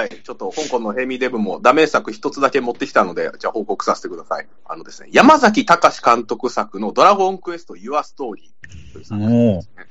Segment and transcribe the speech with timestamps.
[0.00, 4.48] 今回、ちょっと香港のヘミデブもダメ作一つだけ持ってきたので、じゃあ報告させてください。
[4.64, 8.50] あのですね、山崎隆監督作のドラゴンクエスト Your Story
[8.92, 9.84] という作品ですね。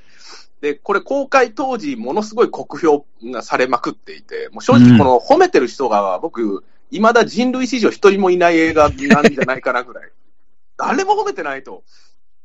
[0.60, 10.10] で、これ公開当時、ものすごい酷評がされまくっていて、もう正直この褒めてる人が僕、未だ人類史上一人もいない映画なんじゃないかなぐらい。
[10.76, 11.84] 誰も褒めてないと。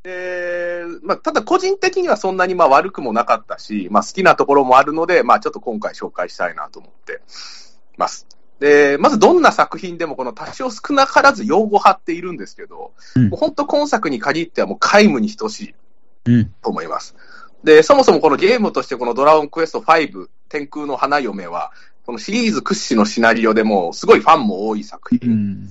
[0.05, 7.21] で、まあ、ただ個人的にはそんなにまあ悪くもなかったし、まあ好きなところもあるので、まあちょっと今回紹介したいなと思って
[7.97, 8.27] ます。
[8.59, 15.75] で、まずどんな作品でもこの多少少なからず用語派っているんですけど、うん、もう本当今作に限ってはもう皆無に等し
[16.25, 17.15] いと思います。
[17.61, 21.71] うん、で、そもそもこのゲームとしてこのドラゴンクエスト5、天空の花嫁は、
[22.05, 25.31] このシリーズ屈指のシナリオでもすごいファンも多い作品。
[25.31, 25.69] うん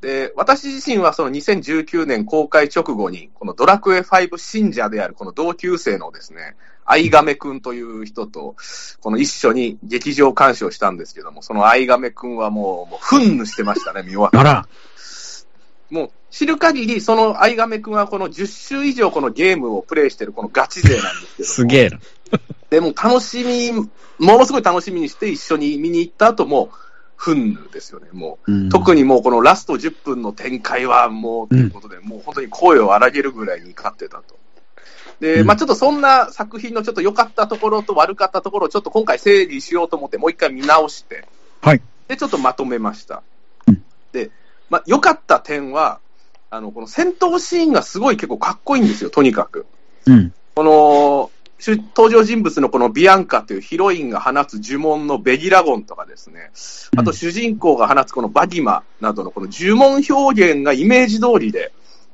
[0.00, 6.54] で、私自身はその2019年公開直後に、このドラクエ5信者であるこの同級生のですね、
[6.90, 8.56] アイガメくんという人と、
[9.00, 14.40] この一緒に劇場鑑賞したんですけども、そのアイガメくんはもう、もう、憤怒してましたね、 見終わった。
[14.40, 14.68] あら。
[15.90, 21.48] もう、知る限り、そのアイガメくんはこの10種以上このゲームをプレイしてるこのガチ勢なんですけど。
[21.48, 22.00] すげえな。
[22.70, 23.88] でも楽しみ、も
[24.38, 26.70] のすごい楽しみにして一緒に見に行った後も、
[27.18, 34.38] 憤怒ですよね、もう、うん、特にもうこのラスト10分の展開はもうということで、うん、もう本当に声を荒げるぐらいに勝ってたと。
[35.20, 41.26] で、まあちょっとそんな作品のちょっと良かったところと悪かったところをちょっと今回整理しようと思って、もう一回見直して、
[41.60, 41.82] はい。
[42.06, 43.22] で、ちょっとまとめました。
[43.66, 44.30] うん、で、
[44.70, 46.00] まあ良かった点は、
[46.50, 49.66] あの、この戦闘シーンがすごい結構かっこいいんですよ、とにかく。
[50.06, 50.32] うん。
[50.54, 51.30] この、
[51.60, 56.52] 登場人物のこのビアンカというヒロインが放つ呪文のベギラゴンとかですね、
[56.96, 61.72] あと主人公が放つこのバギマなどのこの呪文表現がイメージ通りで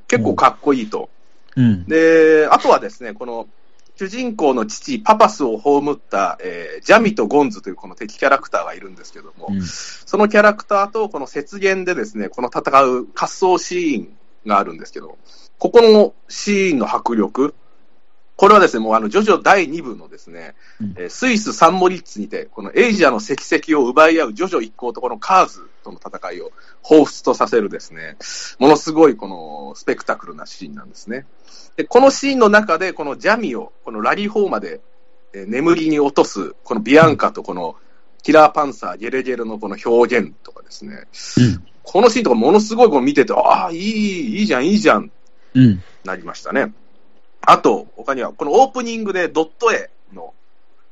[0.08, 1.10] 結構かっこいいと。
[1.56, 3.48] うん、で、あとはですね、この
[3.96, 14.08] 主人公の父、パパスを葬った、えー、ジャミとゴンズというこの敵キャラクターがいるんですけども、うん、そのキャラクターとこの雪原でですね、この戦う滑走シーン
[14.46, 15.16] があるんですけど、
[15.58, 17.54] ここのシーンの迫力、
[18.36, 26.50] これはですね、もうあの、ジョジョ第2部のですね、うん、えスイス・サンモリッツにて、このエイジアの石石を奪い合うジョジョ一行とこのカーズとの戦いを
[26.82, 28.16] 彷彿とさせるですね、
[28.58, 31.26] ものすごいこのスペクタクルなシーンなんですね。
[31.76, 34.80] で、このシーンの中で、このジャミを、このラリー4まで、
[35.32, 37.76] え眠りに落とす、このビアンカとこの
[38.22, 41.04] キラーパンサー、ゲレゲレのこの表現とかですね、
[41.38, 45.10] うん、このシーンとかものすごいこう見てて、ああ、いい、いいじゃん、いいじゃん、
[45.54, 46.72] うん、なりましたね。
[47.46, 50.34] あと、他には、このオープニングでドット絵の、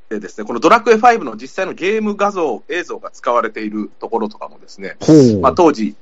[0.08, 4.96] でですね、このドラクエ5の実際のゲーム画像、映像が使われているところとかもですね、
[5.40, 5.94] まあ、当時、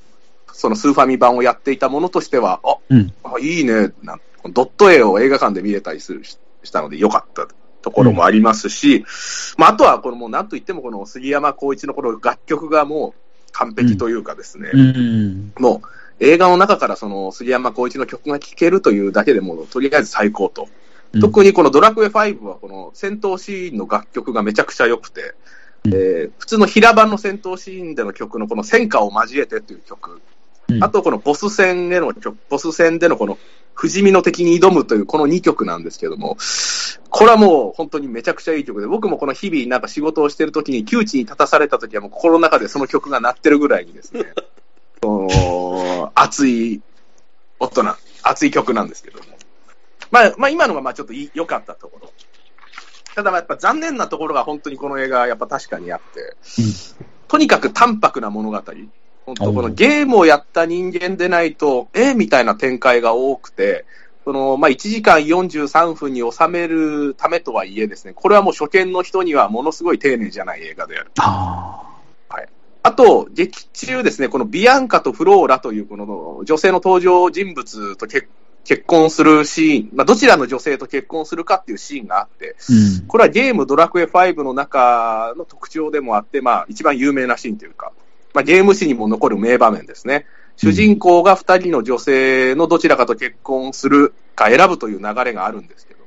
[0.53, 6.39] そのスーファミ版をやっていたものとしては、あ、うん、あいいね、なんドット絵を映画館で見れたりするし
[6.73, 7.47] たのでよかった
[7.83, 9.05] ところもありますし、うん、
[9.59, 15.89] まあ、あとはこのもうなんといってもこの杉山浩一のこの楽曲がもう完璧というかですね、うん、もう
[16.21, 20.69] 映画の中からその杉山浩一の曲が聴けるというだけでも、とりあえず最高と。
[21.13, 25.35] うん、特にこのドラクエ5はこの戦闘シーンの楽曲がめちゃくちゃ良くて、
[25.85, 30.21] うん、えー、普通の平場の戦闘シーンでの曲のこの戦歌を交えてという曲、
[30.69, 33.39] うん、あとこのボス戦での曲、ボス戦でのこの
[33.75, 36.37] 不死身の敵に挑むというこの2曲なんですけども、
[37.09, 44.27] これはもう本当にめちゃくちゃいい曲で、僕もこの日々なんか仕事をしてる時に窮地に立たされた時はもう心の中でその曲が鳴ってるぐらいにですね、
[46.15, 46.83] 熱い
[47.59, 47.85] 大人、
[48.23, 49.25] 熱い曲なんですけども。
[50.11, 52.11] まあ、まあ、今のがまあちょっと良かったところ。
[53.15, 58.63] ただやっぱ残念なところが本当にこの映画やっぱ確かにあって、うん、とにかく淡白な物語。
[59.27, 63.85] 本当このゲームをやった人間でないと、えみたいな展開が多くて、
[64.25, 71.11] その、まあ、1時間43分に収めるためとはいえですね、これはもう初見の人にはものすごい丁寧じゃない映画である。
[71.19, 71.83] あ
[72.83, 78.29] あと、劇中ですね、このビアンカとフローラというこの女性の登場人物と結
[78.65, 87.93] 結婚するシーン、まあ、どちらの女性と結婚するかっていうシーンがあって、うん、これはゲームドラクエ5の中の特徴でもあって、まあ、一番有名なシーンというか、
[88.35, 90.27] まあ、ゲーム史にも残る名場面ですね。
[90.57, 96.01] 主人公が2人の女性のどちらかと結婚するか選ぶという流れがあるんですけど、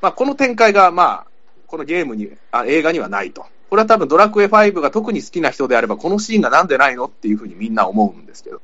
[0.00, 1.26] まあ、この展開が、まあ、
[1.66, 3.44] このゲームにあ、映画にはないと。
[3.70, 8.60] これは多分ドラクエ5が特に好きな人であれば、このシーンがなんでないのっていうふうにみんな思うんですけど。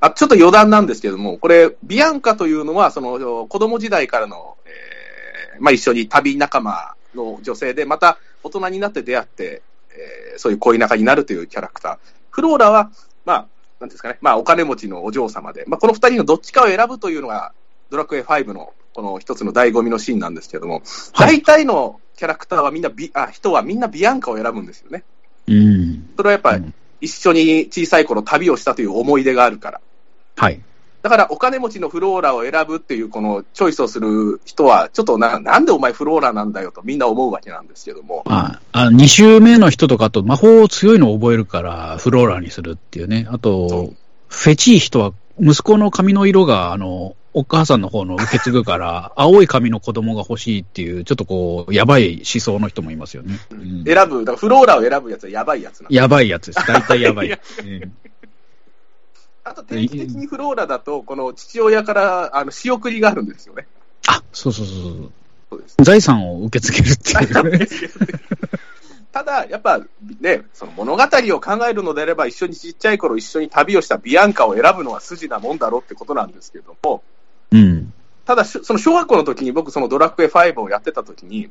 [0.00, 11.98] あ、ちょっと余談なんですけども、これ、ビアンカというのは、その、子供時代からの、えー、まあ一緒に旅仲間の女性で、また大人になって出会って、えー、そういう恋仲になるというキャラクター。
[12.30, 12.90] フローラは、
[13.24, 13.46] まあ、
[13.78, 17.52] なんですかね、まあお金持ちのお嬢様で、まあこの二人のどっちかを選ぶというのが、
[17.90, 20.82] ドラクエ5のこの一つの醍醐味のシーンなんですけども、
[21.14, 25.04] 大体のキャラクターはみんなビ、あ、人はみんなビアンカを選ぶんですよね。
[25.46, 26.10] うん。
[26.16, 29.80] それはやっぱりうん一緒に小さい頃旅をしたという思い出があるから。
[30.36, 30.60] はい。
[31.02, 38.22] だからお金持ちのフローラを選ぶっていうこのチョイスをする人は、ちょっとな、なんでお前フローラなんだよとみんな思うわけなんですけども。
[38.26, 43.26] まあ、あ2周目の人とかあと魔法強いのを覚えるから、フローラにするっていうね。
[43.28, 43.96] あそとう、
[44.28, 53.38] フェチい人は、息子の髪の色が、あの、お母さんの方の受け継ぐから、 青い髪の子供が欲しいっていう、ちょっとこう、やばい思想の人もいますよね。
[53.50, 56.66] うん選ぶ、だからフローラを選ぶやつはやばいやつやばいやつです。
[56.66, 57.38] 大体やばい。
[59.44, 63.66] あと定期的にフローラだと、この父親からあの仕送りがあるんですよね。
[64.06, 64.76] あ、そうそうそう
[65.50, 65.84] そうですそう。
[65.84, 67.68] 財産を受け付けるっていうね。
[69.12, 69.80] ただ、やっぱ
[70.20, 77.02] ね、その物語を考えるのであれば、一緒にちっちゃい頃一緒に旅をしたビアンカを選ぶのは筋なもんだろうってことなんですけども、
[77.52, 77.92] うん。
[78.24, 81.50] ただ、しその小学校の時に僕、そのドラクエ5をやってた時に、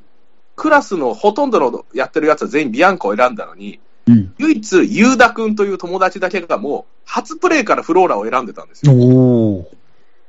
[0.56, 4.34] クラスのほとんどのやってるやつは全員ビアンカを選んだのに、うん。
[4.38, 8.94] 唯一、ユーダ君という友達だけがもう、初プレイからフローラを選んでたんですよ。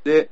[0.04, 0.30] で、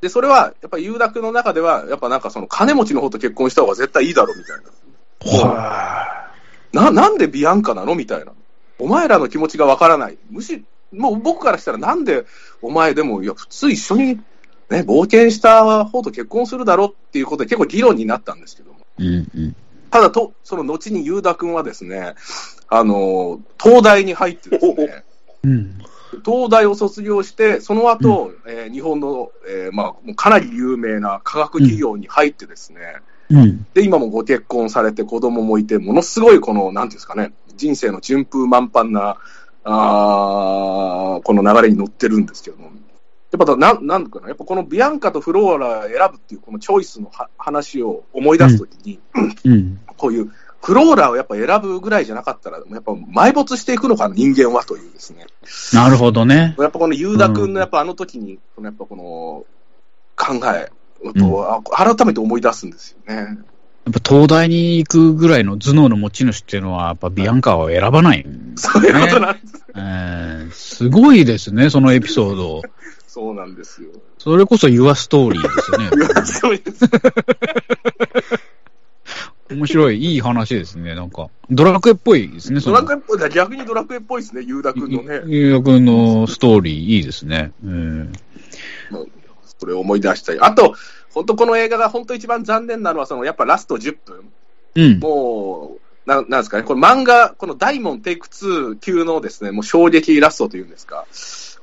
[0.00, 5.38] で、それは、やっぱりユーダ君の中では、やっぱなんかその金持ちの方と結婚した方が絶対いいだろうみたいな。
[5.48, 6.30] は
[6.72, 8.32] な、なんでビアンカなのみたいな。
[8.78, 10.18] お前らの気持ちがわからない。
[10.30, 12.24] むしもう僕からしたらなんで
[12.62, 14.20] お前でも、いや、普通一緒に
[14.70, 18.78] ね、冒険した方と結婚するだろうっていうことで結構議論になったんですけども。
[18.98, 19.06] い。
[19.06, 19.56] うんうん。
[19.90, 22.14] ただと、その後にユーダ君はですね、
[22.68, 25.04] あの、東大に入ってですね、
[25.44, 25.78] うん。
[26.24, 32.80] 東大を卒業して、その後、えー日本の、えーまあ、かなり有名な科学企業に入ってですね、
[33.30, 33.66] うん。
[33.74, 39.16] で、今もご結婚されて子供もいて、ものすごいこの、なんていうんですかね、人生の順風満帆な、
[39.64, 42.70] あーこの流れに乗ってるんですけども。
[43.30, 49.00] やっぱなん、なんかな、やっぱこのビアンカとフローラを選ぶっていうこのチョイスのは話を思い出すときに、
[49.44, 49.80] うん。
[49.98, 50.32] こういう
[50.62, 55.26] フローラをやっぱ選ぶぐらいじゃなかったら、やっぱ埋没していくのかな、人間はというですね。
[55.74, 56.56] なるほどね。
[56.58, 59.44] やっぱこのユーダ君のやっぱあの時に、このやっぱこの
[60.16, 60.70] 考え
[61.18, 63.38] と、あ改めて思い出すんですよね。
[63.84, 69.64] やっぱ東大に行くぐらいの頭脳の持ち主っていうのは、やっぱビアンカを選ばないんです そういうことなんです。
[69.74, 72.62] えーすごいですね、そのエピソード。
[73.08, 73.90] そうなんですよ。
[74.18, 75.90] それこそ Your Story ですよね。
[75.96, 76.84] いやそうです。
[79.50, 80.94] 面白い、いい話ですね。
[80.94, 85.22] なんか、ドラクエっぽいですね、ドラクエっぽい、逆にドラクエっぽいですね、ユーダ君のね。
[85.24, 87.52] ゆうやくんのストーリー、いいですね。
[87.64, 88.12] うん。
[89.58, 90.40] それを思い出したり。
[90.40, 90.74] あと、
[91.10, 94.30] 本当この映画が本当一番残念なのは、そのやっぱラスト10分。
[94.74, 95.00] うん。
[95.00, 101.06] もう、ななんですかね、これ漫画、この大門テイク2級のですね、もう衝撃ラストというんですか、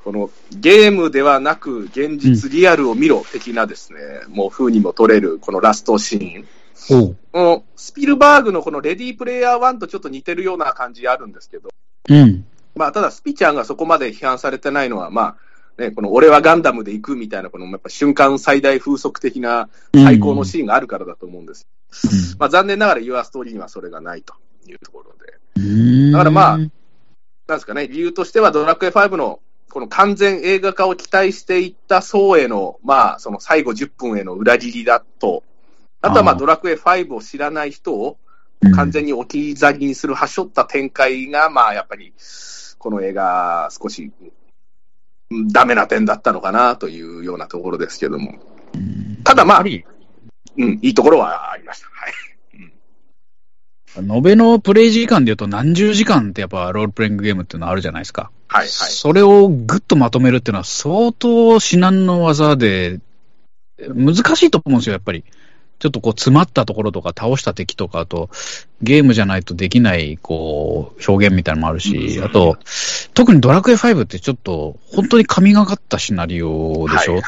[0.05, 3.99] このゲームではなく現実リアルを見ろ的なですね、
[4.29, 6.47] もう風にも取れるこのラストシーン。
[6.91, 7.17] おう。
[7.31, 11.69] このスピルバーグのこのレディープレイヤー1とちょっと似てるような感じあるんですけど、
[12.07, 12.45] うん。
[12.75, 15.37] まあ、ただスピちゃんがそこまで批判されてないのは、ま
[15.79, 21.65] あ、ね、この俺はガンダムで行くみたいな、このやっぱ瞬間最大風速的な最高のシーンがあるからだと思うんです。
[22.37, 24.35] まあ、残念ながら Your Story にはそれがないと
[24.67, 25.39] いうところで。
[25.55, 26.11] うん。
[26.11, 26.71] だからまあうん
[27.47, 29.39] なんですかね、理由としてはドラクエ5の
[29.75, 35.43] この完全映画化を期待していった層への、まあ、その最後10分への裏切りだと、
[35.99, 38.17] あとはまあドラクエ5を知らない人を
[38.73, 42.13] 完全に置き去りにする、はしょった展開が、まあ、やっぱり、
[42.77, 44.13] この映画、少し、
[45.29, 48.39] うんダメな点だったのかなというようなところですけども。
[48.75, 51.87] うんただまあうん、いいところはありました。
[51.87, 52.13] はい。
[53.97, 58.31] 延べのプレイ時間で言うと何十時間ってやっぱロールプレイングゲームっていうのはあるじゃないですか。
[58.55, 58.67] はい、はい。
[58.67, 62.99] それをぐっとまとめるっていうのは相当至難の技で、
[63.77, 65.25] 難しいと思うんですよ、やっぱり。
[65.77, 68.29] ちょっとこう詰まったところとか倒した敵とか、あと
[68.81, 72.57] ゲームじゃないとできないこう表現みたいなのもあるし、うんあと
[73.13, 77.21] 特にドラクエ5ってちょっと本当に神がかったシナリオでしょ、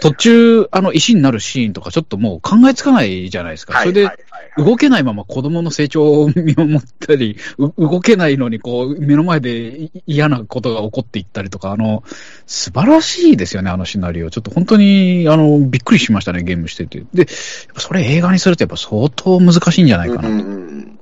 [0.00, 3.80] 途中、あの石になるシーンとかちょっともう考えつかないじゃないですか。
[3.80, 4.08] それで
[4.56, 12.04] 動けないまま子供の成長を見守ったり、う動けないのにこう目の前でい嫌なことが起こっていったりとか、あの、
[12.46, 14.30] 素晴らしいですよね、あのシナリオ。
[14.30, 17.04] ちょっと本当に、あの、びっくりしましたね、ゲームしてて。
[17.12, 20.28] で、それ映画にするとやっぱ相当難しいんじゃないかな。
[20.28, 20.98] うんうんうん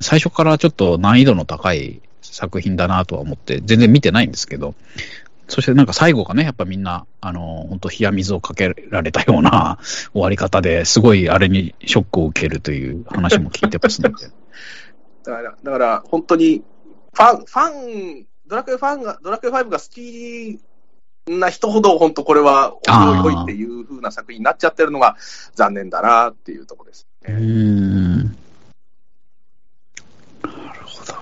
[0.00, 4.74] 最初からちょっと難易度の高い作品だなとは思って、全然見てないんですけど、
[5.48, 9.78] そしてなんか最後がね、やっぱみんな、あの、本当冷や水をかけられたような
[10.12, 14.26] 終わり方ですごいあれにショックを受けるという話も聞いてますので。
[15.24, 16.62] だから、だから本当に、
[17.12, 20.60] ファン、ファン、ドラクエファンが、ドラクエ5が好き
[21.26, 25.16] な人ほど、本当これは、おいおいっていう風な作品になっちゃってるのが
[25.54, 27.34] 残念だなっていうところです、ね。
[27.34, 28.18] うーん。
[30.42, 31.14] なるほど。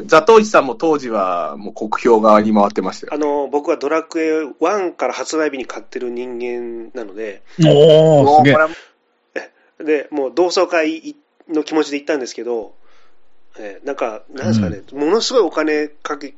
[0.00, 3.14] で、ザトウイチさんも当時はもう国評側に回ってましたよ。
[3.14, 11.16] あの、僕はドラクエ1から発売日に買ってる人間なので、おー、すげで、もう同窓会
[11.48, 12.74] の気持ちで行ったんですけど、
[13.58, 16.34] えーなんか、なんですかね、ものすごいお金かけ、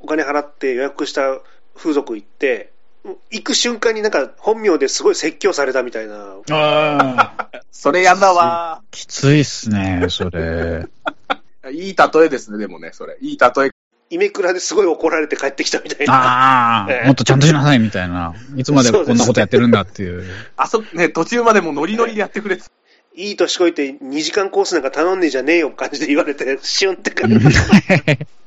[0.00, 1.40] お金払って予約した
[1.76, 2.72] 風俗行って、
[3.30, 7.50] 行く瞬間になんか本名ですごい説教されたみたいな、ああ。
[7.70, 8.82] それやだわ。
[8.90, 10.86] きついっすね、それ。
[11.70, 13.16] いい例えですね、でもね、それ。
[13.20, 13.70] いい例え。
[14.12, 16.14] イメクラですごい怒られて帰ってきたみたいな。
[16.14, 18.34] ああ、ええもっとちゃんとしなさいみたいな。
[18.56, 20.24] いつまでこんなことやってるんだっていう。
[20.56, 22.64] あそ、ね、途中までもうノリノリでやってくれて。
[23.14, 27.36] いい年こいて2時間コースなんか頼んねえじゃねえよ感じで言われて、シュンって感じ、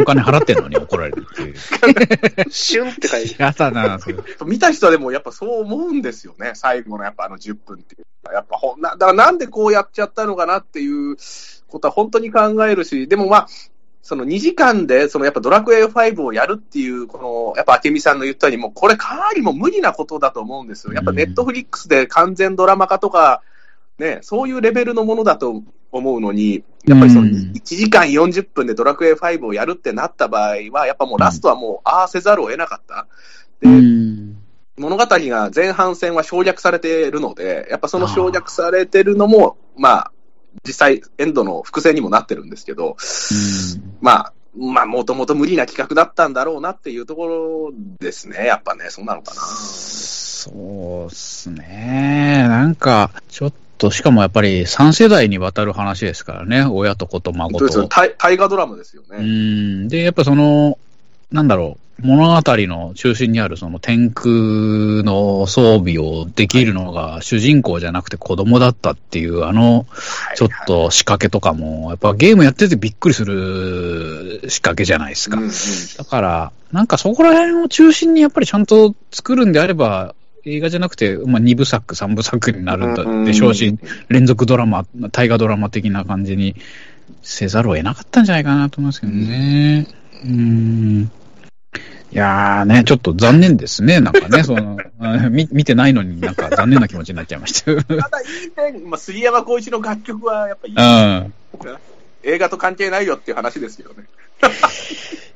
[0.00, 1.56] お金払ってんのに怒られるっていう。
[2.50, 3.36] シュンって感じ。
[3.38, 4.16] やだな、それ。
[4.46, 6.52] 見た人はでもやっぱそう思うんですよね。
[6.54, 8.34] 最後のやっぱあの10分っていうのは。
[8.34, 11.16] やっぱほんな、だからなんでこうやっちゃったのかなっていう
[11.68, 13.48] ことは本当に考えるし、でもまあ、
[14.02, 20.94] その2時間で、そのやっぱドラクエ5をやるっていう、この、やっぱ明美さんの言ったように、もうこれかなりもう無理なことだと思うんですよ。
[20.94, 23.42] やっぱネットフリックスで完全ドラマ化とか、
[23.98, 33.06] ね、そういうレベルのものだと思うのに、やっぱりそのうん1時間40分でドラクエ5をやるってなった場合は、やっぱもうラストはもうああせざるを得なかった。
[33.60, 34.36] で、うん。
[34.78, 40.12] 物語が前半戦は省略されているので、やっぱその省略されてるのも、まあ、
[40.66, 42.96] 実際、エンドの伏線にもなってるんですけど、
[44.00, 48.46] まあ、まあ、もともと無理な企画だったんだろうなっていうところですね。
[48.46, 49.40] やっぱね、そうなのかな。
[49.42, 52.46] そうっすね。
[52.48, 56.62] なんか、ちょっと、しかもやっぱり3世代にわたる話ですからね。
[56.64, 57.88] 親と子と孫と。
[57.88, 59.22] 大大河ドラマですようね。
[59.22, 59.88] ん。
[59.88, 60.78] で、やっぱその、
[61.32, 61.80] なんだろう。
[62.02, 64.26] 物語の中心にあるその天空
[65.02, 69.84] の装備をできるのが主人公じゃなくて子供だったっていうあの
[70.34, 75.36] ちょっと仕掛けとかもやっぱゲームやっててびっくりする仕掛けじゃないですか。
[75.36, 75.50] うんうん
[75.98, 83.78] だから、なんかそこら辺を中心にやっぱりちゃんと作るんであれば、映画じゃなくて、まあ、2部作、3部作になるんだでしょうし、
[84.08, 86.56] 連続ドラマ、大河ドラマ的な感じに
[87.22, 89.86] せざるを得なかったんじゃないかなと思いますけどね。
[90.24, 91.10] うーん。
[92.12, 97.72] いやーね、ちょっと残念ですね、なんかね、 その、あ見見てないのになんか残念な気持ちになっちゃいました。
[97.72, 100.74] うただ、いい点、まあ、杉山浩一の楽曲はやっぱいい。
[100.74, 101.32] ん。
[102.22, 104.04] 映画と関係ないよっていう話ですけどね。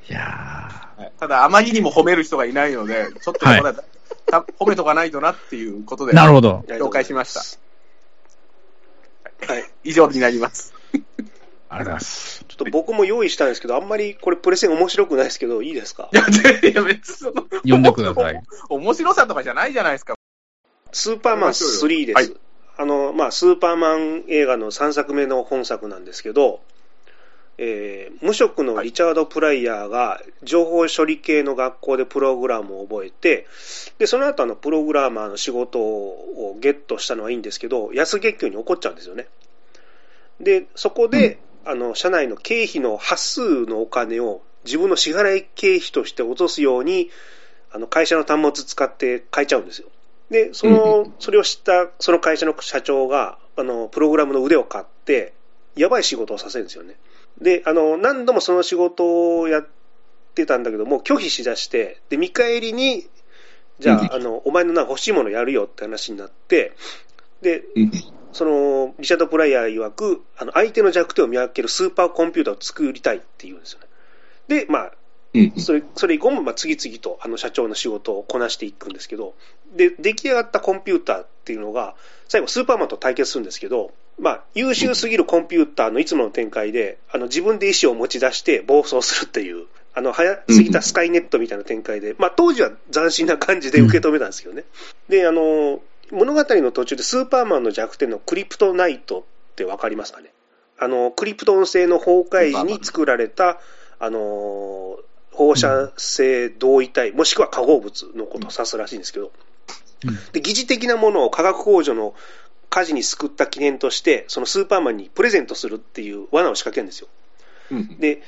[0.08, 3.84] いやはいただ、あまりにも褒める人がいないので、ちょっとまだ、た
[4.58, 6.64] 褒めとかないとなっていうことで、ーなるほど。
[6.68, 7.40] 了解しました。
[9.52, 9.64] はい。
[9.84, 10.74] 以上になります。
[10.94, 12.44] ありがとうございます。
[12.48, 16.08] ちょっと僕も用意したんですけど、あんまりこれプレゼン面白くないですけど、いいですか？
[16.12, 16.24] いや、
[16.60, 18.42] でいや別にその、読んでください。
[18.68, 20.14] 面白さとかじゃないじゃないですか。
[20.92, 22.16] スーパーマン3です。
[22.16, 22.36] はい
[22.76, 26.60] あの、まあ、スーパーマン映画の3作目の本作なんですけど、
[27.58, 33.46] えー無職のリチャード・プライヤーが情報処理系の学校でプログラムを覚えて、
[33.98, 39.26] で、その後あの、プログラマーの仕事をゲットしたのはいいんですけど、安月給に怒っちゃうんですよね。
[40.40, 47.10] で、そこで、あの、社内の経費の端数のお金を自分の支払い経費として落とすように、
[47.72, 49.88] あの、会社の端末使って変えちゃうんですよ。
[50.30, 55.34] で、その、それを知った、その会社の社長が、あの、プログラムの腕を買って、
[55.76, 56.96] やばい仕事をさせるんですよね。
[57.40, 59.66] で、あの、何度もその仕事をやっ
[60.34, 63.08] てたんだけども、拒否しだして、で、見返りに、
[63.80, 66.72] じゃあ、あの、お前のな欲しいものやるよって話になって、
[67.42, 67.64] で、
[68.32, 73.86] その、リチャード・プライヤー曰く、あの、相手の弱点を見分けるスーパーコンピューターを作りたいって言うんですよね。
[74.48, 74.92] で、まあ、
[75.58, 79.34] それ、それ以降も、まあ、次々と、あの、社長の仕事をこなしていくんですけど、
[79.74, 81.94] で、出来上がったコンピューターっていうのが、
[82.28, 94.64] 最後、スーパーマンと対決するんですけど、まあ、優秀すぎるコンピューターのいつもの展開で、あの、自分で意思を持ち出して暴走するっていう、あの、早すぎたスカイネットみたいな展開で、まあ、当時は斬新な感じで受け止めたんですけどね。
[95.08, 95.80] で、あの、
[96.12, 99.20] 物語の途中でスーパーマンの弱点のクリプトナイト
[99.52, 100.32] ってわかりますかね？
[100.78, 103.60] あの、クリプトン製の崩壊時に作られた、
[103.98, 104.98] あの、
[105.34, 109.32] 放射性同位体、もしくは化合物のことを指すらしいんですけど、
[110.32, 112.14] で疑似的なものを化学工場の
[112.70, 117.08] 火事に救った記念として、そのスーパーマンにプレゼントするっていう罠を仕掛けるんですよ。
[117.98, 118.22] で、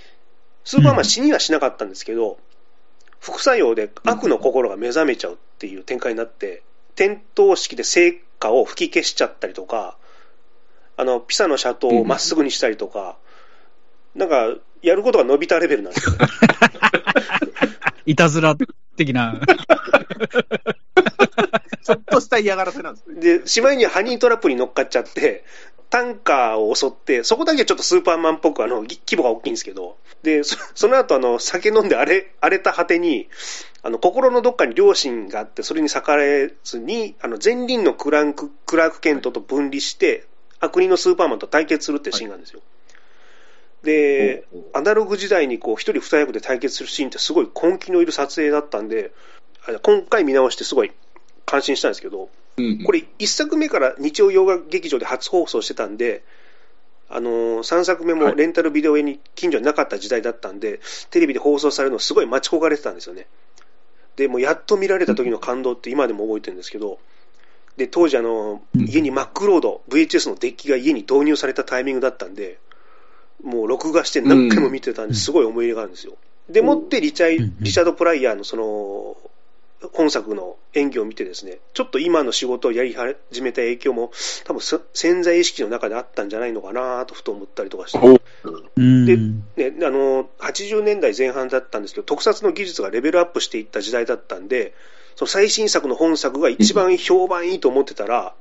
[0.65, 2.39] スーパーマン死にはしなかったんですけど、
[3.21, 6.63] 副作用で悪の心が目覚めちゃうっていう展開になって、
[6.97, 9.97] 点灯式で成果を吹き消しちゃったりとか、
[10.97, 13.17] あの、ピサの斜塔をまっすぐにしたりとか、
[14.15, 16.17] なんか、やることが伸びたレベルなんですよ。
[18.07, 18.57] いたずら
[18.97, 19.41] 的な。
[21.83, 23.39] ちょっとした嫌がらせなんですね。
[23.39, 25.45] で、しまいにはハニートラップに乗っかっちゃって、
[25.91, 33.29] タンカーを襲って、そこだけちょっとスーパーマンっぽく、あの、ぎ規模が大きいんですけど、で、そ その後、あの、酒飲んで荒れ、荒れた果てに、
[33.83, 40.27] あの、心のどっかに良心があって、それに逆らえずに、あの、前輪のクランク、クラークケントと分離して、
[40.59, 42.63] 悪人のスーパーマンと対決するってシーンがあるんですよ。
[43.83, 49.13] で、アナログ時代にこう、一人二役で対決するシーンってすごい根気のいる撮影だったんで、
[49.67, 50.93] あ今回見直してすごい
[51.45, 52.29] 感心したんですけど、
[52.59, 56.25] うんこれ、1作目から日曜洋画劇場で初放送してたんで、
[57.09, 60.81] あのー、3作目もレンタルビデオ屋に近所になかった時代だったんで、
[61.11, 63.27] テレビで放送されるのすごい待ち焦がれてたんですよね。
[64.17, 66.99] で、もうやっと見られた時の感動って今でも覚えてるんですけど、
[67.77, 68.87] で、当時あの、うん。
[68.87, 72.59] 家にマックロード、VHS のデッキが家に導入されたタイミングだったんで、
[73.43, 76.17] もう録画して何回も見てたんですごい思い入れがあるんですよ。
[76.49, 79.17] でもってリチャリチャード・プライヤーのその、
[79.93, 84.11] 本作の演技を見てですね、ちょっと今の仕事をやり始めた影響も、
[84.45, 88.21] 多分そ潜在意識の中であったんじゃないのかなとふと思ったりとかして、
[88.77, 89.45] うん。
[89.55, 94.75] でね、あの80年代前半だったんですけど、特撮の技術がレベルアップしていった時代だったんで、
[95.15, 98.35] その最新作の本作が一番評判いいと思ってたら、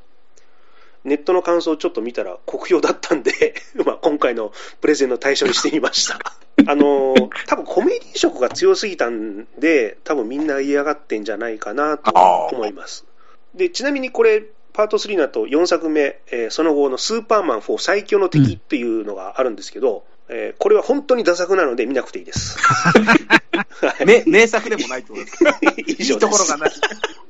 [1.06, 6.20] ネットの感想をちょっと見たら酷評だったんで、 まあ今回のプレゼンの対象にしてみました。
[6.68, 7.14] あの
[7.48, 12.12] 多分コメディ色が強すぎたんで、多分みんな嫌がってんじゃないかなと
[12.52, 13.06] 思います。
[13.54, 14.44] で、ちなみにこれ、
[14.74, 22.58] パート3だと4作目、えーその後のスーパーマン4最強の敵っていうのがあるんですけど、えーこれは本当に駄作なので見なくていいです。
[24.06, 26.72] め名作でもないってことですか 以い上ですいところがない。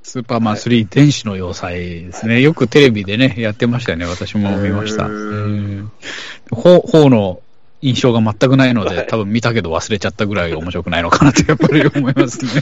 [0.04, 1.74] スーパーマン3、天使の要塞
[2.06, 2.42] ですね。
[2.42, 4.06] よくテレビでね、やってましたよね。
[4.06, 5.04] 私も見ました。
[5.04, 5.92] へーうん
[6.52, 7.42] ほ方の
[7.82, 12.62] 印象が全くないので、はい多分見たけど忘れちゃったぐらい面白くないのかなとやっぱり思いますね。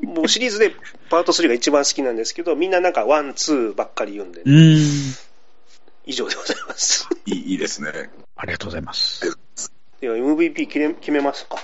[0.02, 0.74] もうシリーズで
[1.08, 4.76] パート3が一番好きなんですけど、みんななんか one、two ばっかり言うんで、うん。
[6.06, 7.08] 以上でございます。
[7.26, 8.10] いいいいですね。
[8.40, 9.38] ありがとうございます。
[10.00, 11.58] では MVP 決め決めますか。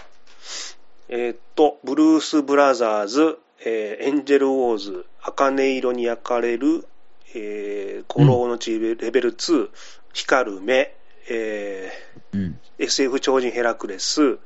[1.08, 6.86] えーっと、ブルース・ブラザーズ、えーエンジェル・ウォーズ、茜色に焼かれる、
[7.34, 9.70] えー、古老の地レベル2、
[10.12, 10.94] 光る目、
[11.30, 11.90] え
[12.34, 12.40] うん。
[12.78, 14.38] ー SF 超人ヘラクレス、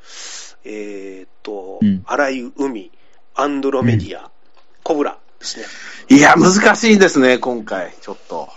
[0.64, 2.92] えーっと、うん荒い海、
[3.34, 4.30] アンドロメディア、
[4.84, 5.64] コブラですね。
[6.16, 8.48] いや、難しいですね、今回、ちょっと。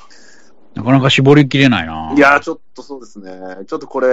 [0.76, 3.66] なかなか絞りきれないないや、ちょっとそうですね。
[3.68, 4.08] ちょっとこれ、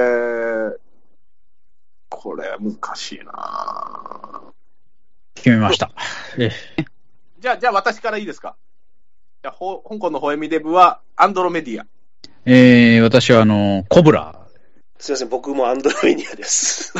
[2.08, 4.40] これ難しいな
[5.34, 5.90] 決めました。
[6.38, 6.50] え
[7.38, 8.56] じゃあ、じゃあ私からいいですか？
[9.42, 11.86] じゃあ、ほ香港のホエミデブは、アンドロメディア。
[12.44, 14.34] えー、私はあの、コブラ。
[14.98, 16.92] すいません、僕もアンドロメディアです。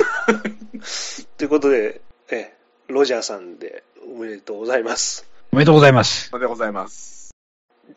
[1.37, 2.55] ということで、え
[2.89, 5.27] ロジャーさんでおめでとうございます。
[5.53, 6.31] おめでとうございます。
[6.33, 7.20] おめでとうございます。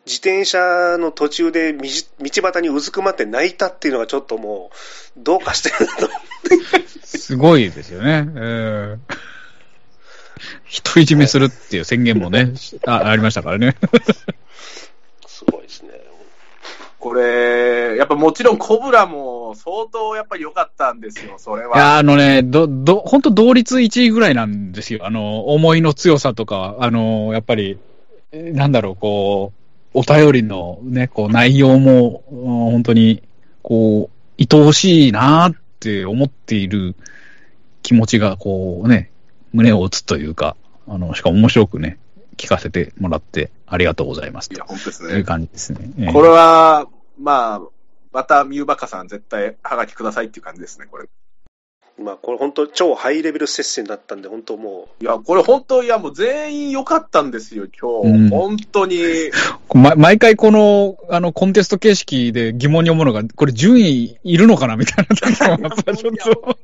[0.06, 1.82] 自転車の途中で道
[2.20, 4.70] 道端にうずくまって泣いたっていうのがちょっとも
[5.16, 6.10] う、どうかしてるなと。
[7.04, 8.28] すごいですよね。
[8.36, 8.98] えー、
[10.84, 12.52] 独り占めするっていう宣言もね、
[12.86, 13.76] あありましたからね。
[15.26, 15.90] すごいですね。
[16.98, 21.98] これ、やっぱもちろんコブラも相当やっぱり良かったんですよ、それいや、は。
[21.98, 25.06] あのね、ど、ど、本当同率1位ぐらいなんですよ。
[25.06, 27.78] あの、思いの強さとか、あの、やっぱり、
[28.32, 29.63] えなんだろう、こう、
[29.94, 33.22] お便りのね、こう、内容も、うん本当に、
[33.62, 36.96] こう、愛おしいなって思っている
[37.82, 39.10] 気持ちが、こうね、
[39.52, 40.56] 胸を打つというか、
[40.88, 41.98] あの、しかも面白くね、
[42.36, 45.22] 聞かせてもらってありがとうございますいや、本当ですというね。
[45.22, 45.90] 感じですね。
[45.98, 47.60] ええこれは、まあ、
[48.12, 51.08] またミューバカさん絶対ハガキくださいっていう感じですね、これ。
[51.96, 58.08] まあ、これ本当超ハイレベル接戦だったんで、本当もいや、これ本当、いやもう全員良かったんですよ、今日。
[58.08, 58.98] うん本当に。
[59.74, 66.56] ま、毎回この、あの、コンテスト形式で疑問に思うのが、これ順位いるのかなみたいな時も、やっぱりちょっと、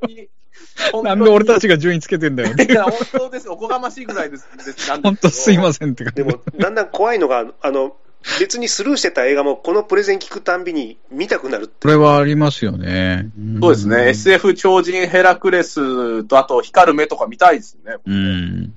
[0.90, 2.66] となんで俺たちが順位つけてんだよね。
[2.68, 3.48] いや、本当です。
[3.48, 4.48] おこがましいぐらいです。
[4.56, 5.74] です本当すいまん。
[5.74, 6.36] せんって感う、でじ。
[6.36, 7.96] も、だんだん怖いのが、あの、
[8.38, 13.30] 別にスルーしてた映画も、このプレゼン聞くたんびに見たくなるってこれはありますよね。
[13.60, 14.08] そうですね。
[14.10, 17.96] SF 超人ヘラクレスと、あと光る目とか見たいですね。
[18.06, 18.74] うん。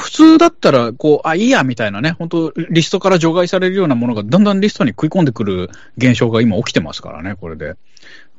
[0.00, 7.74] 普通だったら、こう、あ、いいや、みたいなね、本当リストから除外されるようなものが、だんだんリストに食い込んでくる現象が今起きてますからね、これで。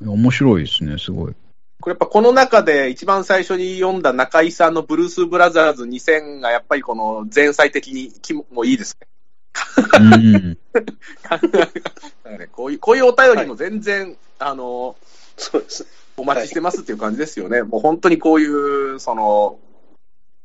[0.04, 1.34] 面白いですね、すごい。
[1.80, 9.08] これやっぱこの中で一番最初に読んだ中井さんのブルース・ブラザーズ2000がやっぱりこの前菜的に気ももういいですね。
[10.00, 10.58] うん。
[12.52, 14.96] こういう、こういうお便りも全然、あの、
[15.38, 15.90] そうですね。
[16.18, 17.64] お待ちしてますっていう感じですよね。
[17.64, 18.48] もう本当にこうい
[18.96, 19.58] う、その、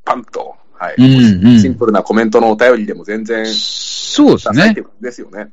[0.04, 0.94] パンと、はい。
[0.96, 5.50] うんうんシンプルなコメントのお便りでも全然、そうですねですよね。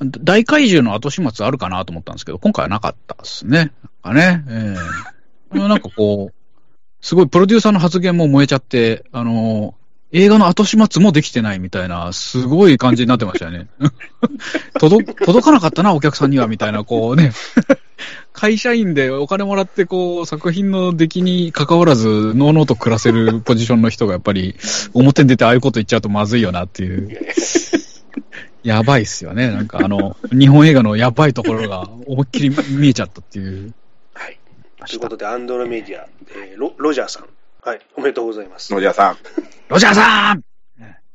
[0.00, 3.72] 大怪獣の後始末あるかなと思ったんですけど、今回はなかったですね。
[4.02, 4.44] なんかね。
[4.48, 4.76] え
[5.54, 6.34] えなんかこう、
[7.02, 9.74] すごいプロデューサーの発言も燃えちゃって、あの、
[10.12, 13.68] 映画の後始末もできてないみたいな、すごい感じになってましたよね。
[14.78, 17.32] 届、届かなかったな、お客さんには、みたいな、こうね。
[18.32, 24.56] 会社員でお金もらって、こう、作品の出来に関わらず、のうのうと暮らせるポジションの人が、やっぱり、
[24.92, 27.18] 表に出てああいうこと言っちゃうとまずいよなっていう。
[28.62, 29.50] やばいっすよね。
[29.50, 33.74] なんかあの、日本映画のやばいところが思いっきり見えちゃったっていう。
[34.14, 34.38] はい。
[34.86, 37.26] ということで、アンドロメディア、えーロロジャーさん。
[37.64, 37.80] はい。
[37.96, 38.74] おめでとうございます。
[38.74, 39.18] 野寺さん。
[39.68, 40.42] ロジャーさん。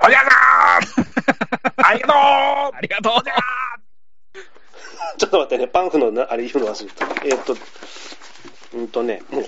[0.01, 0.31] 野寺さん。
[1.83, 2.15] ありがとう。
[2.73, 3.13] ありがとう。
[5.17, 7.05] ちょっと待ってね、パンフのなあれ言うの忘れた。
[7.25, 7.57] えーっと、
[8.75, 9.43] うんとね、も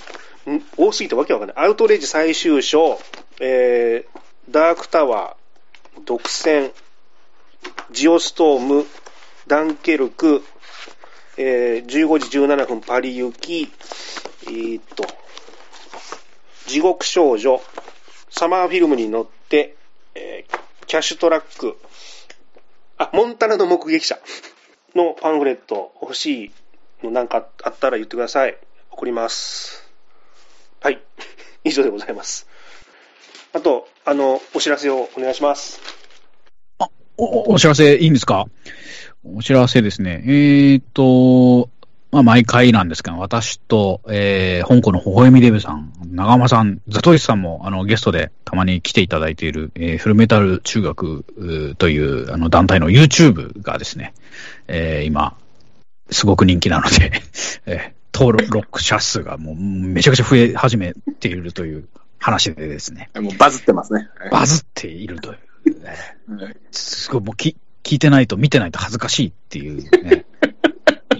[0.46, 1.58] う、ん多すぎてわけわかんない。
[1.58, 3.00] アウトレイジ最終章、
[3.40, 6.74] えー、ダークタワー、独占、
[7.92, 8.86] ジオストーム、
[9.48, 10.44] ダンケルク、
[11.38, 13.72] えー、15時17分パリ行き、
[14.48, 15.06] えーっと、
[16.70, 17.60] 地獄少女、
[18.30, 19.76] サマーフィルムに乗って、
[20.14, 21.78] えーキャッシュトラック、
[22.98, 24.18] あ、モンタナの目撃者
[24.96, 26.52] のパンフレット欲しい
[27.04, 28.58] のなんかあったら言ってください。
[28.90, 29.88] 送ります。
[30.82, 31.00] はい。
[31.64, 32.48] 以上でございます。
[33.54, 35.80] あと、あの、お知らせをお願いします。
[37.18, 38.46] お、お知らせいいんですか？
[39.24, 40.24] お知らせですね。
[40.26, 41.70] えーっと、
[42.12, 54.14] まあ、毎回なんですけど、私と、えー、香港の微笑みデブさん、長間さん、ザトイスさんも、あの、ゲストでたまに来ていただいている、えー、フルメタル中学という、あの、団体の YouTube がですね、
[54.68, 55.36] えー、今、
[56.10, 57.22] すごく人気なので、
[57.68, 64.08] えー、登録者数がもうめちゃくちゃ増え始めているという話でですね、もうバズってますね。
[64.32, 65.40] バズっているという、
[65.84, 70.26] えーすごいもうき聞いてないと見てないと恥ずかしいっていう、ね、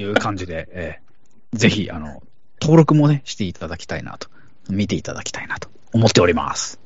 [0.10, 1.10] いう感じで、 えー
[1.52, 2.22] ぜひ、あの、
[2.62, 4.30] 登録もね、していただきたいなと、
[4.70, 6.80] 見ていただきたいなと思っております。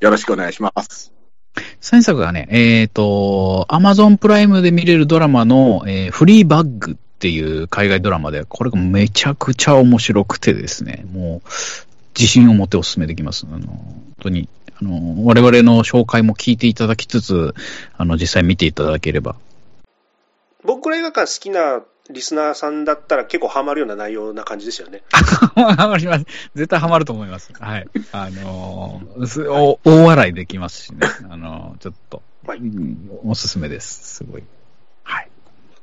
[0.00, 1.14] よろしくお願いします。
[1.90, 11.48] 前作がね、えっ、と、アマゾンプライムで見れるドラマの、えーフリーバッグっていう海外ドラマで、これがめちゃくちゃ面白くてですね、もう、
[12.14, 13.46] 自信を持ってお勧めできます。
[13.50, 17.54] あの、本当に、あの、我々の紹介も聞いていただきつつ、
[17.96, 19.36] あの、実際見ていただければ。
[20.62, 25.02] 僕ら映画館好きなリスナーさんだったら結構ハマるような内容な感じですよね。
[25.12, 26.24] ハマります。
[26.54, 27.52] 絶対ハマると思います。
[27.58, 27.86] はい。
[28.12, 31.00] あのーすお大笑いできますしね。
[31.30, 34.16] あのーちょっと、はいうんおすすめです。
[34.18, 34.44] すごい。
[35.02, 35.28] はい。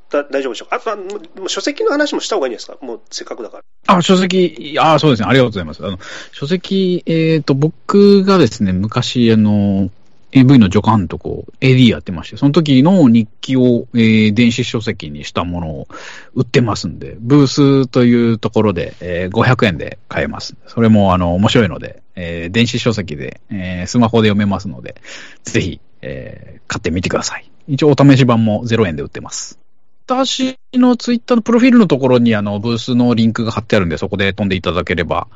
[0.10, 0.76] だ大丈夫でしょうか？
[0.78, 1.04] あとは、も
[1.46, 2.78] う書籍の話もした方がいいんですか？
[2.82, 3.64] もうせっかくだから。
[3.98, 5.28] あ、書籍、あそうですね。
[5.28, 5.86] ありがとうございます。
[5.86, 6.00] あの、
[6.32, 9.90] 書籍、えっ、と、僕がですね、昔、あの、
[10.36, 15.88] AV の助監督を AD やってまして、その時の日記を、えー電子書籍にしたものを
[16.34, 20.56] 売ってますんで、ブースというところで、えー500円で買えます。
[20.68, 24.96] それも、あの、面白いので、えー電子書籍で、えースマホで読めますので、
[25.44, 27.50] ぜひ、えー買ってみてください。
[27.68, 29.60] 一応、お試し版も0円で売ってます。
[30.06, 35.28] 私のツイッターのプロフィールのところにあのブースのリンクが貼ってあるんで、そこで飛んでいただければ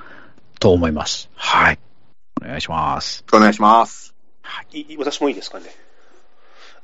[0.60, 1.30] と思います。
[1.36, 1.80] はい。
[2.42, 3.24] お願いします。
[3.32, 4.17] お願いします。
[4.72, 5.66] いい私もいいですかね。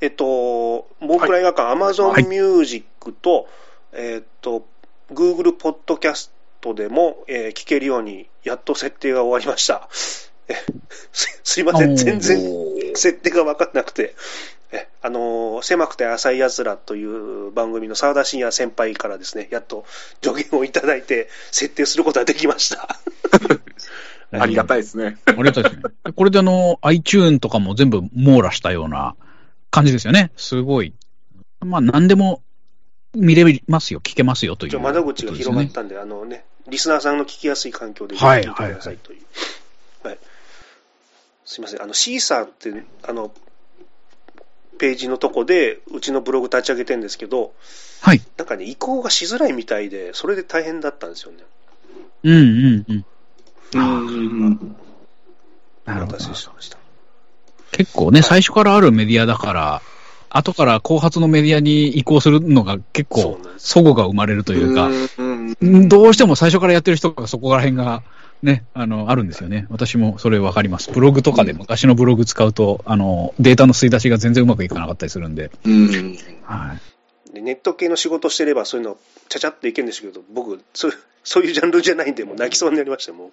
[0.00, 3.48] えっと、僕ら映画館、アマゾはいンミュージックと、
[3.92, 4.66] えっと、
[5.12, 9.88] Google ポッドキャストでも、えー聞けるように、やっと設定が終わりました。
[10.48, 10.54] え
[11.12, 12.38] すすいません、全然
[12.94, 14.14] 設定が分かんなくて。
[14.72, 19.84] えあのー狭くて浅い奴らという番組の沢田信也先輩からですね、やっと
[20.22, 22.88] 助言をいただいて、設定することができました。
[24.30, 24.80] ありがたい。
[24.80, 25.18] いですね。
[25.26, 25.82] ありがたいですね。
[26.14, 29.14] これであの、iTune とかも全部網羅したような
[29.70, 30.32] 感じですよね。
[30.36, 30.92] すごい。
[31.60, 32.42] まあ、何でも
[33.14, 35.70] 見れますよ、聞けますよという、一応窓口が広がっね。
[35.70, 39.22] たんで、あのね、リスナーさんの聞きやすい環境ではい聞いてくださいという。
[40.06, 40.18] はい。
[41.44, 43.32] すいません、あの、シーサーって、あの、
[44.78, 47.52] ページのとこで、うちのブログ立ち上げてるんですけど、
[48.00, 48.22] はい。
[48.36, 51.38] なんかね、移行がしづらいみたいで、それで大変だったんですよね。
[52.24, 53.04] うんうんうん。
[53.78, 54.76] うん。
[55.84, 56.78] なるほどしました。
[57.72, 59.82] 結構ね、はい最初からあるメディアだから、
[60.30, 64.90] 後から後発のメディアに移行するのが結構そうなん、です齟齬が生まれるというか、
[65.88, 68.02] どうしても最初からやってる人がそこら辺が、
[68.42, 69.66] ね、あの、あるんですよね。
[69.70, 70.90] 私もそれわかります。
[70.92, 75.50] ブログとかで昔のブログ使うと、あの、データの吸い出しが全然うまくいかなかったりするんで。
[75.64, 76.18] うん。
[76.42, 76.78] はい。
[77.34, 78.96] でネット系の仕事してれば、そういうの、
[79.28, 83.32] ちゃちゃっといけるんですけど、僕、そういう、 そういうジャンルじゃないんで、もう泣きそうになりました、も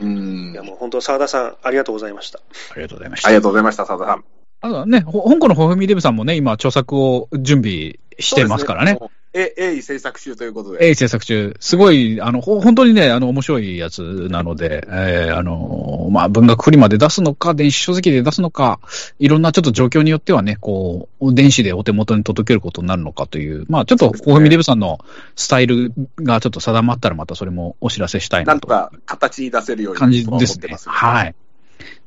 [0.00, 0.04] う。
[0.04, 2.40] うんやもう本当、澤田さん、ありがとうございました。
[2.72, 3.28] ありがとうございました。
[3.28, 4.24] ありがとうございました、佐田さん。
[4.60, 8.92] あとはね、ほ香港のホフミデブさんもね、今、著作を準備してますからね。
[8.92, 9.25] そうですね。
[9.38, 10.88] え、鋭意制作中ということで。
[10.88, 18.80] え制作中、すごい、あの、ほ本当にね、あの、面白いやつなので、えーあの、まあ、文学フリマで出すのか、電子書籍で出すのか、
[19.18, 24.98] いろんなちょっと状況によってはね、こう、電子でお手元に届けることになるのかという、まあ、ちょっと、そうですねホフミデブさんの
[25.36, 30.36] スタイルがちょっと定まったら、またそれもお知らせしたいなんとなとか形に出せるように感じですね。
[30.36, 30.88] 思ってます。
[30.88, 31.34] はい。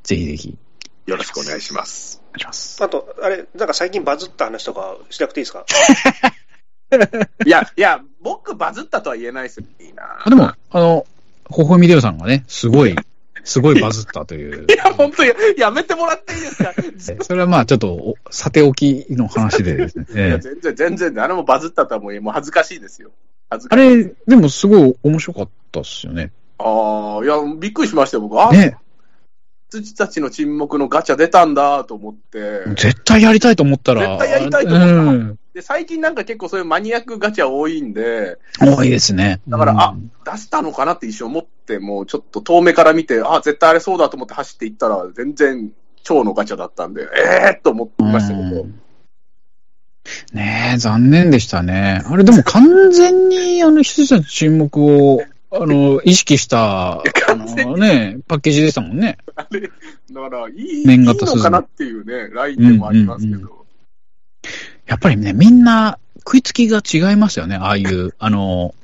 [0.02, 0.56] ぜひぜひ、
[1.06, 2.20] よろしくお願いします。
[2.30, 2.82] お願いします。
[2.84, 5.64] あと、あれ、なんか最近バズった話とかしなくていいですか？
[7.46, 9.66] いや、いや、僕バズったとは言えないですよ。
[9.80, 11.06] いいなあでも、あの、
[11.44, 12.94] ホフミデブさんがね、すごい、
[13.44, 14.76] すごいバズったという い。
[14.76, 16.56] や、本当や、やめてもらっていいです
[17.16, 17.24] か？
[17.24, 20.06] それはまあちょっとお、さておきの話でですね。
[20.14, 23.10] いやええ全然、全然、あれもバズったとはもうもう恥ずかしいですよ。
[23.48, 23.96] 恥ずあかしい。
[24.04, 26.32] れ、でもすごい面白かったっすよね。
[26.58, 28.40] ああ、いや、びっくりしましたよ、僕。
[28.40, 28.76] あ、ね。
[29.72, 32.64] 羊たちの沈黙のガチャ出たんだと思って。
[32.74, 34.18] 絶対やりたいと思ったら。
[34.18, 35.38] 絶対やりたいと思ったうん。
[35.52, 39.40] で、最近なんか結構そういうマニアックガチャ多いんで、多いですね。
[39.48, 39.96] だから、うんあ、
[40.32, 47.06] 出したのかなって一瞬思って、もうちょっと遠目から見て、あ、絶対あれそうだと思って走っていったら、全然超のガチャだったんで、え
[47.56, 48.62] えー、と思ってましたけど。
[48.62, 48.80] うん
[50.32, 52.02] ねえ、残念でしたね。
[52.06, 55.20] あれ、でも完全に、あの、羊たちの沈黙を、
[55.52, 59.18] あの、意識した、あのね、パッケージでしたもんね。
[59.36, 63.36] あれ、だから、いい、いい年型のかなっていうね、ラインでもありますけど。
[63.36, 63.59] うんうん
[64.90, 67.54] やっぱりね、みんな食いつきが違いますよね。
[67.54, 68.74] ああいう、あの、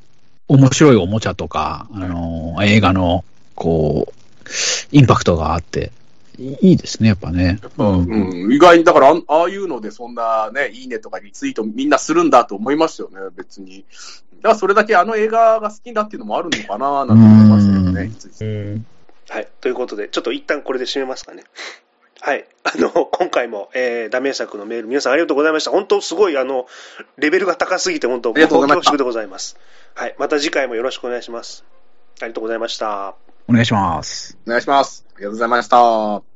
[0.47, 3.25] 面白いおもちゃとか、あの、映画の、
[3.57, 4.13] こう、
[4.93, 5.91] インパクトがあって、
[6.39, 7.59] いいいですね、やっぱね。
[7.61, 13.85] やっぱうん、意外に、だからあん、ああいうので、そんなね、いいねとかリツイートみんなするんだと思いましたよね、別に。
[14.43, 18.13] だから、それだけあの映画が好きだっていうのもあるのかな、なんて思いましたけどね。
[18.43, 18.87] うん
[19.29, 19.49] はい。
[19.61, 21.43] ということで、ちょっと一旦これで締めますかね。
[22.27, 22.45] はい。
[22.65, 25.71] あの、今回も、えー、ダメ作のメール、皆さんありがとうございました。
[25.71, 26.67] 本当、すごい、あの、
[27.19, 29.57] レベルが高すぎて、本当、恐縮でございます。
[29.95, 30.17] はい。
[30.19, 31.65] また次回もよろしくお願いします。
[32.21, 33.15] ありがとうございました。
[33.49, 34.37] お願いします。
[34.45, 35.07] お願いします。
[35.15, 36.36] ありがとうございました。